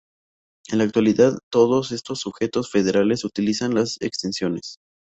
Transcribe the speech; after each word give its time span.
En 0.71 0.79
la 0.79 0.85
actualidad 0.85 1.37
todos 1.51 1.91
estos 1.91 2.21
sujetos 2.21 2.71
federales 2.71 3.23
utilizan 3.23 3.75
las 3.75 3.97
exenciones. 4.01 4.77